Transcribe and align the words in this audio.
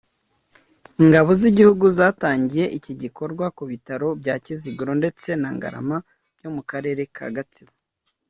Ingabo 1.01 1.29
z’igihugu 1.39 1.85
zatangiye 1.97 2.65
iki 2.77 2.93
gikorwa 3.01 3.45
ku 3.57 3.63
bitaro 3.71 4.07
bya 4.21 4.35
Kiziguro 4.45 4.91
ndetse 5.01 5.29
na 5.41 5.49
Ngarama 5.55 5.97
byo 6.37 6.49
mu 6.55 6.61
karere 6.69 7.03
ka 7.15 7.27
Gatsibo 7.37 7.73